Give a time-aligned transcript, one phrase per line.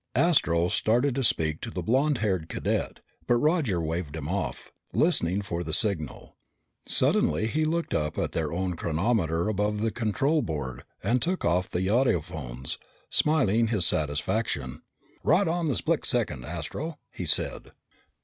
[0.15, 5.43] Astro started to speak to the blond haired cadet, but Roger waved him off, listening
[5.43, 6.37] for the signal.
[6.87, 11.69] Suddenly he looked up at their own chronometer above the control board and took off
[11.69, 12.79] the audiophones,
[13.11, 14.81] smiling his satisfaction.
[15.23, 17.69] "Right on the split second, Astro," he said.